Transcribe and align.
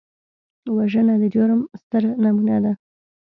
وژنه 0.75 1.15
د 1.21 1.23
جرم 1.33 1.61
ستره 1.81 2.11
نمونه 2.23 2.57
ده 2.63 2.73